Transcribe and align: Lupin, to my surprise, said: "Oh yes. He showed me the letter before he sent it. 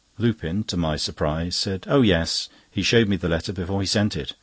Lupin, 0.17 0.63
to 0.63 0.75
my 0.75 0.95
surprise, 0.95 1.55
said: 1.55 1.83
"Oh 1.87 2.01
yes. 2.01 2.49
He 2.71 2.81
showed 2.81 3.07
me 3.07 3.17
the 3.17 3.29
letter 3.29 3.53
before 3.53 3.81
he 3.81 3.85
sent 3.87 4.17
it. 4.17 4.33